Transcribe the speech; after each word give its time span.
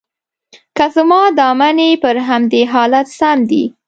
که 0.77 0.85
زما 0.95 1.21
دا 1.39 1.49
منې، 1.59 1.89
پر 2.03 2.15
همدې 2.27 2.61
حالت 2.73 3.07
سم 3.19 3.39
دي. 3.49 3.63